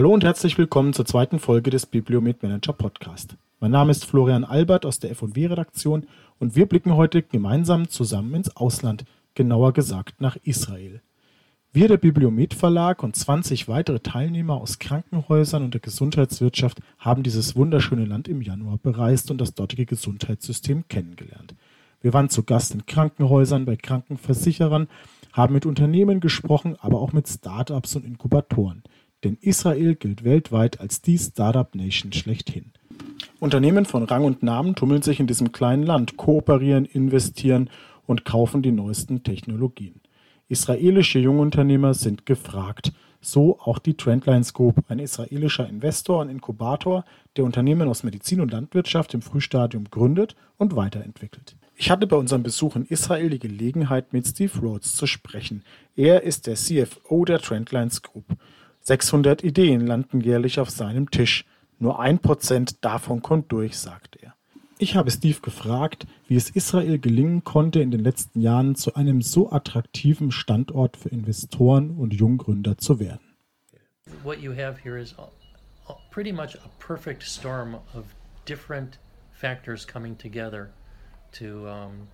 [0.00, 3.36] Hallo und herzlich willkommen zur zweiten Folge des Bibliomet Manager Podcast.
[3.60, 6.06] Mein Name ist Florian Albert aus der F&W Redaktion
[6.38, 11.02] und wir blicken heute gemeinsam zusammen ins Ausland, genauer gesagt nach Israel.
[11.74, 17.54] Wir, der Bibliomet Verlag und 20 weitere Teilnehmer aus Krankenhäusern und der Gesundheitswirtschaft haben dieses
[17.54, 21.54] wunderschöne Land im Januar bereist und das dortige Gesundheitssystem kennengelernt.
[22.00, 24.88] Wir waren zu Gast in Krankenhäusern, bei Krankenversicherern,
[25.34, 28.82] haben mit Unternehmen gesprochen, aber auch mit Startups und Inkubatoren.
[29.24, 32.72] Denn Israel gilt weltweit als die Startup Nation schlechthin.
[33.38, 37.70] Unternehmen von Rang und Namen tummeln sich in diesem kleinen Land, kooperieren, investieren
[38.06, 40.00] und kaufen die neuesten Technologien.
[40.48, 42.92] Israelische Jungunternehmer sind gefragt.
[43.20, 47.04] So auch die Trendlines Group, ein israelischer Investor und Inkubator,
[47.36, 51.56] der Unternehmen aus Medizin und Landwirtschaft im Frühstadium gründet und weiterentwickelt.
[51.76, 55.62] Ich hatte bei unserem Besuch in Israel die Gelegenheit, mit Steve Rhodes zu sprechen.
[55.96, 58.26] Er ist der CFO der Trendlines Group.
[58.90, 61.44] 600 Ideen landen jährlich auf seinem Tisch.
[61.78, 64.34] Nur ein Prozent davon kommt durch, sagt er.
[64.78, 69.22] Ich habe Steve gefragt, wie es Israel gelingen konnte, in den letzten Jahren zu einem
[69.22, 73.36] so attraktiven Standort für Investoren und Junggründer zu werden.
[74.24, 75.14] What you have here is
[76.10, 78.06] pretty much a perfect storm of
[78.44, 78.98] different
[79.32, 80.70] factors coming together
[81.38, 82.08] to um,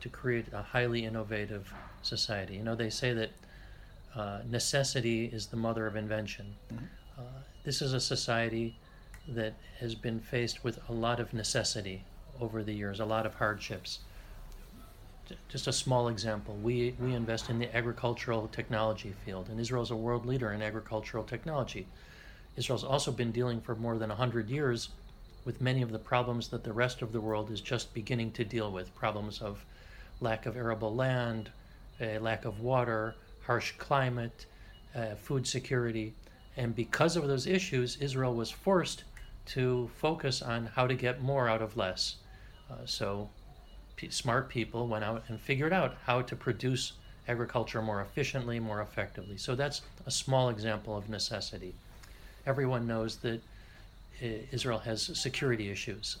[0.00, 1.64] to create a highly innovative
[2.02, 2.58] society.
[2.58, 3.30] You know, they say that
[4.14, 6.54] uh, necessity is the mother of invention.
[6.72, 6.84] Mm-hmm.
[7.18, 7.24] Uh,
[7.64, 8.76] this is a society
[9.28, 12.04] that has been faced with a lot of necessity
[12.40, 14.00] over the years, a lot of hardships.
[15.48, 19.90] Just a small example, we, we invest in the agricultural technology field, and Israel is
[19.90, 21.86] a world leader in agricultural technology.
[22.56, 24.90] Israel's also been dealing for more than 100 years
[25.44, 28.44] with many of the problems that the rest of the world is just beginning to
[28.44, 29.64] deal with problems of
[30.20, 31.50] lack of arable land,
[32.00, 33.14] uh, lack of water,
[33.46, 34.46] harsh climate,
[34.94, 36.14] uh, food security.
[36.56, 39.04] And because of those issues, Israel was forced
[39.46, 42.16] to focus on how to get more out of less.
[42.70, 43.28] Uh, so
[43.96, 46.92] p- smart people went out and figured out how to produce
[47.28, 49.36] agriculture more efficiently, more effectively.
[49.36, 51.74] So that's a small example of necessity.
[52.46, 53.40] Everyone knows that
[54.22, 56.18] uh, Israel has security issues.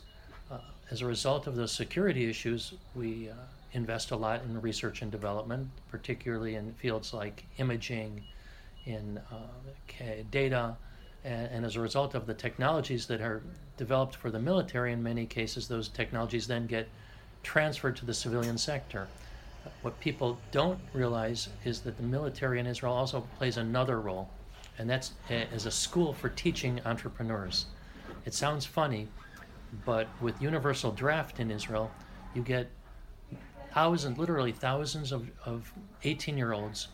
[0.50, 0.58] Uh,
[0.90, 3.34] as a result of those security issues, we uh,
[3.72, 8.22] invest a lot in research and development, particularly in fields like imaging,
[8.84, 10.76] in uh, data,
[11.24, 13.42] and, and, as a result of the technologies that are
[13.76, 16.88] developed for the military, in many cases, those technologies then get
[17.42, 19.06] transferred to the civilian sector.
[19.82, 24.28] What people don't realize is that the military in Israel also plays another role,
[24.78, 27.66] and that's as a school for teaching entrepreneurs.
[28.24, 29.06] It sounds funny,
[29.84, 31.90] but with universal draft in Israel,
[32.34, 32.68] you get
[33.74, 35.72] thousands, literally thousands of, of
[36.04, 36.88] 18 year olds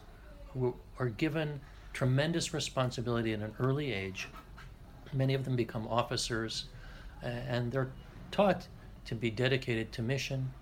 [0.53, 1.61] who are given
[1.93, 4.29] tremendous responsibility at an early age.
[5.13, 6.67] Many of them become officers,
[7.23, 7.91] and they're
[8.31, 8.69] taught
[9.07, 10.53] to be dedicated to mission.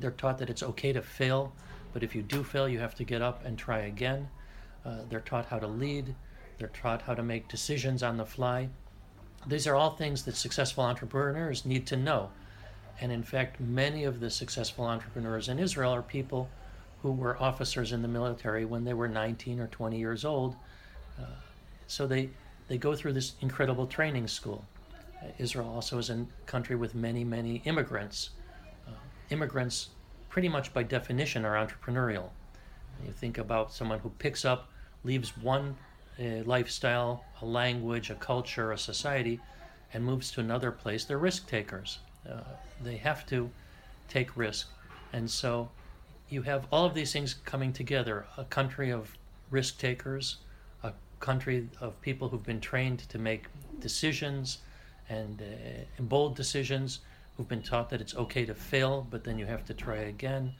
[0.00, 1.52] They're taught that it's okay to fail,
[1.92, 4.28] but if you do fail, you have to get up and try again.
[4.84, 6.14] Uh, they're taught how to lead.
[6.58, 8.68] They're taught how to make decisions on the fly.
[9.46, 12.30] These are all things that successful entrepreneurs need to know.
[13.00, 16.48] And in fact, many of the successful entrepreneurs in Israel are people
[17.02, 20.56] who were officers in the military when they were 19 or 20 years old.
[21.18, 21.24] Uh,
[21.86, 22.28] so they,
[22.66, 24.64] they go through this incredible training school.
[25.22, 28.30] Uh, Israel also is a country with many, many immigrants.
[28.86, 28.90] Uh,
[29.30, 29.90] immigrants,
[30.28, 32.30] pretty much by definition, are entrepreneurial.
[33.06, 34.68] You think about someone who picks up,
[35.04, 35.76] leaves one
[36.18, 39.38] uh, lifestyle, a language, a culture, a society,
[39.94, 41.04] and moves to another place.
[41.04, 42.00] They're risk takers.
[42.30, 42.40] Uh,
[42.82, 43.50] they have to
[44.08, 44.68] take risk.
[45.12, 45.70] And so
[46.28, 49.16] you have all of these things coming together a country of
[49.50, 50.36] risk takers,
[50.82, 53.46] a country of people who've been trained to make
[53.80, 54.58] decisions
[55.08, 57.00] and, uh, bold decisions,
[57.36, 60.52] who've been taught that it's okay to fail, but then you have to try again,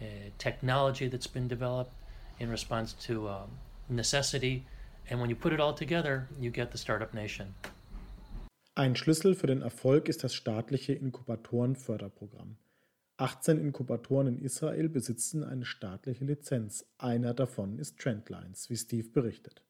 [0.00, 0.04] uh,
[0.38, 1.92] technology that's been developed
[2.38, 3.50] in response to um,
[3.88, 4.64] necessity.
[5.10, 7.54] And when you put it all together, you get the startup nation.
[8.78, 12.58] Ein Schlüssel für den Erfolg ist das staatliche Inkubatorenförderprogramm.
[13.16, 16.86] 18 Inkubatoren in Israel besitzen eine staatliche Lizenz.
[16.96, 19.64] Einer davon ist Trendlines, wie Steve berichtet.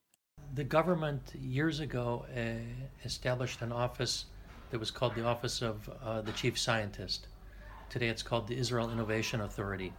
[0.55, 2.59] The government years ago uh,
[3.03, 4.27] established an office
[4.71, 7.29] that was called the Office of uh, the Chief Scientist.
[7.89, 9.91] Today it's called the Israel Innovation Authority.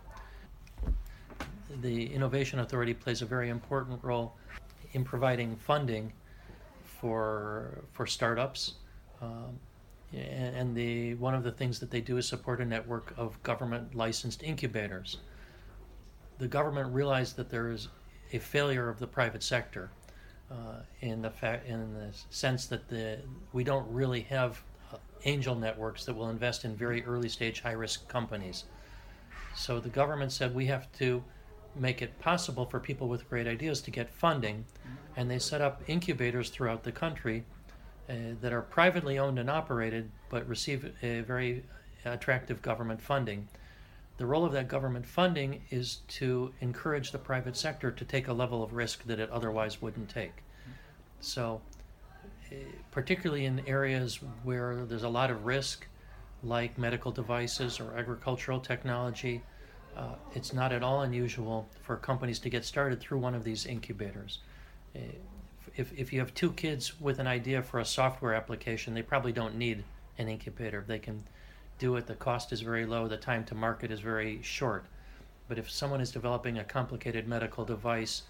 [1.81, 4.35] The Innovation Authority plays a very important role
[4.93, 6.13] in providing funding
[6.83, 8.75] for for startups
[9.21, 9.59] um,
[10.13, 13.95] and the one of the things that they do is support a network of government
[13.95, 15.17] licensed incubators.
[16.39, 17.89] The government realized that there is
[18.33, 19.91] a failure of the private sector.
[20.51, 21.31] uh, in the
[21.65, 23.19] in the sense that the
[23.53, 24.61] we don't really have
[24.91, 28.65] uh, angel networks that will invest in very early stage high risk companies.
[29.55, 31.23] So the government said we have to
[31.75, 34.65] make it possible for people with great ideas to get funding,
[35.15, 37.43] and they set up incubators throughout the country
[38.09, 41.63] uh, that are privately owned and operated but receive a very
[42.05, 43.47] attractive government funding.
[44.17, 48.33] The role of that government funding is to encourage the private sector to take a
[48.33, 50.43] level of risk that it otherwise wouldn't take.
[51.21, 51.61] So,
[52.51, 52.55] uh,
[52.91, 55.87] particularly in areas where there's a lot of risk,
[56.43, 59.41] like medical devices or agricultural technology,
[59.95, 63.65] uh, it's not at all unusual for companies to get started through one of these
[63.65, 64.39] incubators.
[64.95, 64.99] Uh,
[65.75, 69.31] if, if you have two kids with an idea for a software application, they probably
[69.31, 69.83] don't need
[70.17, 70.83] an incubator.
[70.85, 71.23] They can
[71.77, 74.85] do it, the cost is very low, the time to market is very short.
[75.47, 78.23] But if someone is developing a complicated medical device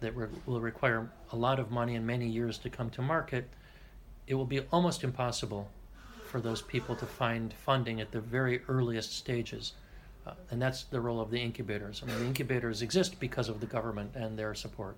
[0.00, 3.48] that re- will require a lot of money and many years to come to market,
[4.26, 5.68] it will be almost impossible
[6.24, 9.74] for those people to find funding at the very earliest stages.
[10.26, 12.02] Uh, and that's the role of the incubators.
[12.02, 14.96] I mean, the incubators exist because of the government and their support.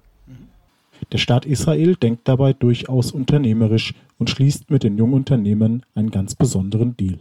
[1.12, 6.34] Der Staat Israel denkt dabei durchaus unternehmerisch und schließt mit den jungen Unternehmen einen ganz
[6.34, 7.18] besonderen Deal.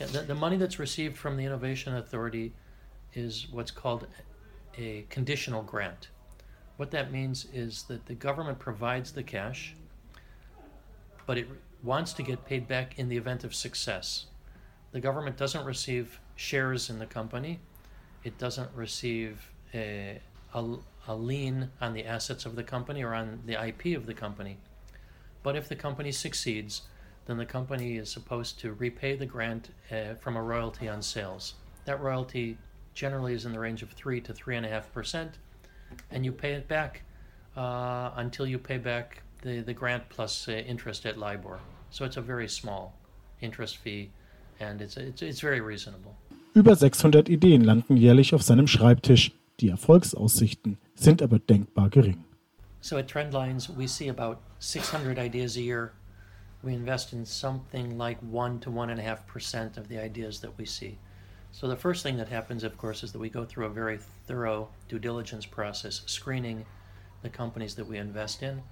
[0.00, 2.52] Yeah, the, the money that's received from the Innovation Authority
[3.14, 4.06] is what's called
[4.78, 6.10] a conditional grant.
[6.78, 9.74] What that means is that the government provides the cash,
[11.26, 11.46] but it
[11.82, 14.26] wants to get paid back in the event of success.
[14.92, 17.60] The government doesn't receive shares in the company,
[18.24, 20.20] it doesn't receive a,
[20.54, 20.64] a,
[21.08, 24.56] a lien on the assets of the company or on the IP of the company.
[25.42, 26.82] But if the company succeeds,
[27.26, 31.54] then the company is supposed to repay the grant uh, from a royalty on sales.
[31.84, 32.58] That royalty
[32.94, 35.38] generally is in the range of three to three and a half percent,
[36.10, 37.02] and you pay it back
[37.56, 41.60] uh, until you pay back the, the grant plus uh, interest at LIBOR.
[41.90, 42.94] So it's a very small
[43.40, 44.10] interest fee,
[44.60, 46.16] and it's, it's, it's very reasonable.
[46.54, 49.30] Über 600 Ideen landen jährlich auf seinem Schreibtisch.
[49.60, 52.24] Die Erfolgsaussichten sind aber denkbar gering.
[52.80, 55.92] So at Trendlines, we see about 600 ideas a year.
[56.62, 60.98] We invest in something like 1 to 1.5% of the ideas that we see.
[61.52, 63.98] So the first thing that happens, of course, is that we go through a very
[64.26, 66.64] thorough due diligence process, screening
[67.22, 68.62] the companies that we invest in.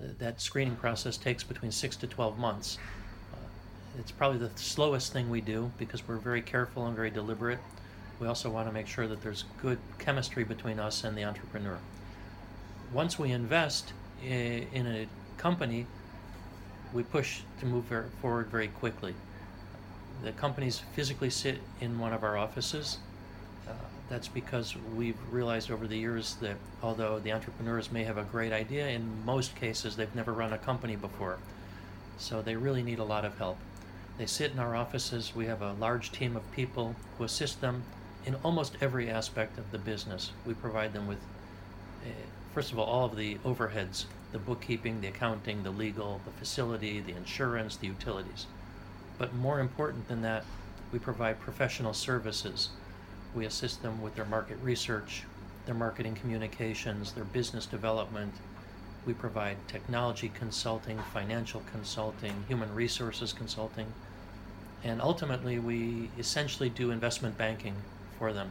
[0.00, 2.78] Uh, That screening process takes between 6 to 12 months.
[3.34, 7.58] Uh, It's probably the slowest thing we do because we're very careful and very deliberate.
[8.22, 11.76] We also want to make sure that there's good chemistry between us and the entrepreneur.
[12.92, 13.92] Once we invest
[14.24, 15.08] in a
[15.38, 15.86] company,
[16.92, 19.16] we push to move forward very quickly.
[20.22, 22.98] The companies physically sit in one of our offices.
[23.68, 23.72] Uh,
[24.08, 28.52] that's because we've realized over the years that although the entrepreneurs may have a great
[28.52, 31.38] idea, in most cases they've never run a company before.
[32.18, 33.58] So they really need a lot of help.
[34.16, 35.34] They sit in our offices.
[35.34, 37.82] We have a large team of people who assist them
[38.24, 40.30] in almost every aspect of the business.
[40.46, 41.18] We provide them with,
[42.04, 42.10] uh,
[42.54, 47.00] first of all, all of the overheads the bookkeeping, the accounting, the legal, the facility,
[47.00, 48.46] the insurance, the utilities.
[49.18, 50.44] But more important than that,
[50.90, 52.70] we provide professional services.
[53.34, 55.24] We assist them with their market research,
[55.66, 58.32] their marketing communications, their business development.
[59.04, 63.86] We provide technology consulting, financial consulting, human resources consulting,
[64.82, 67.74] and ultimately we essentially do investment banking
[68.22, 68.48] for them,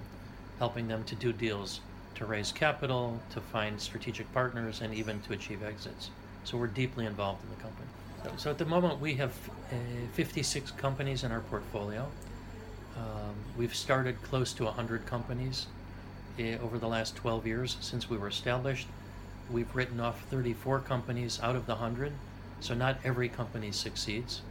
[0.60, 1.80] helping them to do deals,
[2.14, 6.10] to raise capital, to find strategic partners, and even to achieve exits.
[6.44, 7.88] So we're deeply involved in the company.
[8.22, 9.32] So, so at the moment, we have
[9.72, 9.76] uh,
[10.12, 12.06] 56 companies in our portfolio.
[12.98, 15.68] Um, we've started close to 100 companies
[16.38, 18.88] uh, over the last 12 years since we were established.
[19.50, 22.12] We've written off 34 companies out of the 100,
[22.60, 24.42] so not every company succeeds.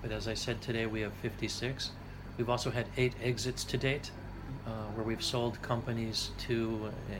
[0.00, 1.90] But as I said today, we have 56.
[2.38, 4.10] We've also had eight exits to date,
[4.94, 7.14] where we've sold companies to uh,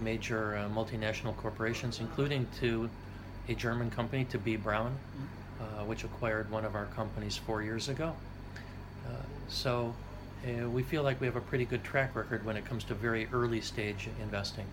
[0.00, 2.88] major uh, multinational corporations, including to
[3.48, 4.56] a German company, to B.
[4.56, 4.92] Braun,
[5.60, 8.12] uh, which acquired one of our companies four years ago.
[9.06, 9.10] Uh,
[9.48, 9.94] so
[10.44, 12.94] uh, we feel like we have a pretty good track record when it comes to
[12.94, 14.66] very early stage investing.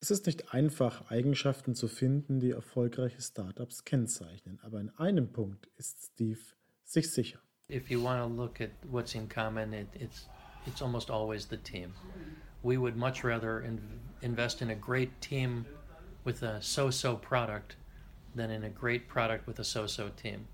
[0.00, 4.58] Es ist nicht einfach, Eigenschaften zu finden, die erfolgreiche Startups kennzeichnen.
[4.62, 6.40] Aber in einem Punkt ist Steve
[6.84, 7.38] sich sicher.
[7.72, 10.26] If you want to look at what's in common, it, it's
[10.66, 11.94] it's almost always the team.
[12.62, 13.80] We would much rather in,
[14.20, 15.64] invest in a great team
[16.22, 17.76] with a so-so product
[18.34, 20.46] than in a great product with a so-so team.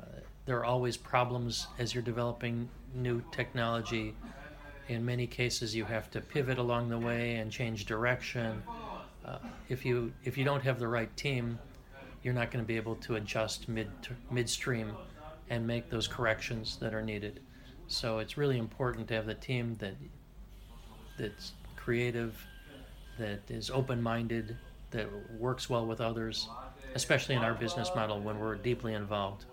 [0.00, 0.06] Uh,
[0.46, 4.16] there are always problems as you're developing new technology.
[4.88, 8.62] In many cases, you have to pivot along the way and change direction.
[9.26, 11.58] uh, if you if you don't have the right team,
[12.22, 13.90] you're not going to be able to adjust mid
[14.30, 14.96] midstream
[15.50, 17.40] and make those corrections that are needed.
[17.86, 19.94] So it's really important to have the team that
[21.18, 22.34] that's creative,
[23.18, 24.56] that is open-minded,
[24.90, 25.06] that
[25.38, 26.48] works well with others,
[26.94, 29.44] especially in our business model when we're deeply involved.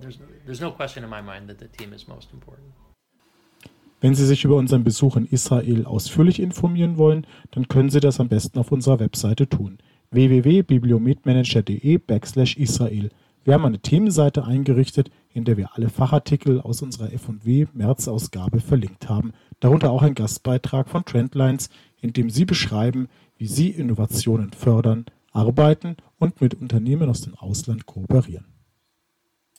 [0.00, 2.72] There's there's no question in my mind that the team is most important.
[4.00, 8.20] Wenn Sie sich über unseren Besuch in Israel ausführlich informieren wollen, dann können Sie das
[8.20, 9.78] am besten auf unserer Webseite tun.
[10.10, 12.00] www.bibliomedmanager.de
[12.56, 13.10] Israel.
[13.44, 19.08] Wir haben eine Themenseite eingerichtet, in der wir alle Fachartikel aus unserer F&W März-Ausgabe verlinkt
[19.08, 21.68] haben, darunter auch ein Gastbeitrag von Trendlines,
[22.00, 27.84] in dem Sie beschreiben, wie Sie Innovationen fördern, arbeiten und mit Unternehmen aus dem Ausland
[27.84, 28.53] kooperieren.